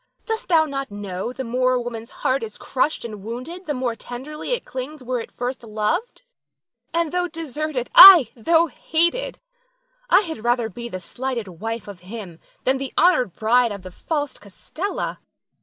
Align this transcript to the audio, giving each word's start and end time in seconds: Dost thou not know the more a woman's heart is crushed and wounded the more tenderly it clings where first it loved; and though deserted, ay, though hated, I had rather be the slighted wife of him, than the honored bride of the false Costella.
Dost 0.25 0.47
thou 0.47 0.65
not 0.65 0.89
know 0.89 1.31
the 1.31 1.43
more 1.43 1.73
a 1.73 1.79
woman's 1.79 2.09
heart 2.25 2.41
is 2.41 2.57
crushed 2.57 3.05
and 3.05 3.21
wounded 3.23 3.67
the 3.67 3.73
more 3.75 3.95
tenderly 3.95 4.51
it 4.53 4.65
clings 4.65 5.03
where 5.03 5.23
first 5.35 5.63
it 5.63 5.67
loved; 5.67 6.23
and 6.91 7.11
though 7.11 7.27
deserted, 7.27 7.91
ay, 7.93 8.29
though 8.35 8.65
hated, 8.65 9.37
I 10.09 10.21
had 10.21 10.43
rather 10.43 10.69
be 10.69 10.89
the 10.89 10.99
slighted 10.99 11.47
wife 11.61 11.87
of 11.87 11.99
him, 11.99 12.39
than 12.63 12.79
the 12.79 12.91
honored 12.97 13.35
bride 13.35 13.71
of 13.71 13.83
the 13.83 13.91
false 13.91 14.39
Costella. 14.39 15.19